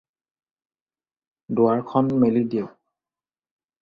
[1.59, 2.73] দুৱাৰখন মেলি দিয়ক।